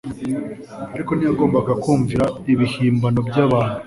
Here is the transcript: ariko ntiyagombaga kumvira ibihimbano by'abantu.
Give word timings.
ariko 0.93 1.11
ntiyagombaga 1.13 1.73
kumvira 1.83 2.25
ibihimbano 2.53 3.19
by'abantu. 3.29 3.75